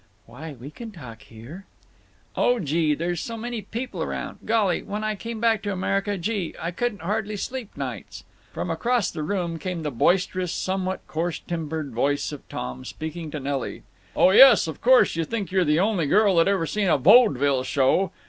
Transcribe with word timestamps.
"Why, 0.25 0.53
we 0.59 0.71
can 0.71 0.89
talk 0.89 1.21
here." 1.21 1.65
"Oh, 2.35 2.57
gee!—there's 2.57 3.21
so 3.21 3.37
many 3.37 3.61
people 3.61 4.01
around…. 4.01 4.39
Golly! 4.45 4.81
when 4.81 5.03
I 5.03 5.13
came 5.13 5.39
back 5.39 5.61
to 5.61 5.71
America—gee!—I 5.71 6.71
couldn't 6.71 7.03
hardly 7.03 7.37
sleep 7.37 7.77
nights—" 7.77 8.23
From 8.51 8.71
across 8.71 9.11
the 9.11 9.21
room 9.21 9.59
came 9.59 9.83
the 9.83 9.91
boisterous, 9.91 10.51
somewhat 10.51 11.05
coarse 11.05 11.37
timbred 11.37 11.91
voice 11.91 12.31
of 12.31 12.49
Tom, 12.49 12.83
speaking 12.83 13.29
to 13.29 13.39
Nelly: 13.39 13.83
"Oh 14.15 14.31
yes, 14.31 14.65
of 14.65 14.81
course 14.81 15.15
you 15.15 15.23
think 15.23 15.51
you're 15.51 15.63
the 15.63 15.79
only 15.79 16.07
girl 16.07 16.37
that 16.37 16.47
ever 16.47 16.65
seen 16.65 16.87
a 16.87 16.97
vodville 16.97 17.63
show. 17.63 18.11